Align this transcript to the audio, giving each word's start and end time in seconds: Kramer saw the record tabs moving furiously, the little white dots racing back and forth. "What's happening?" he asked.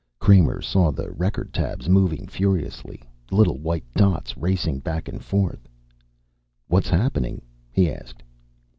Kramer 0.17 0.63
saw 0.63 0.89
the 0.89 1.11
record 1.11 1.53
tabs 1.53 1.87
moving 1.87 2.25
furiously, 2.25 3.03
the 3.29 3.35
little 3.35 3.59
white 3.59 3.83
dots 3.93 4.35
racing 4.35 4.79
back 4.79 5.07
and 5.07 5.23
forth. 5.23 5.69
"What's 6.65 6.89
happening?" 6.89 7.43
he 7.71 7.91
asked. 7.91 8.23